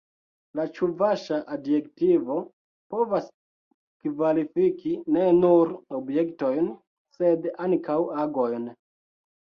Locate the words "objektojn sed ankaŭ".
6.01-8.03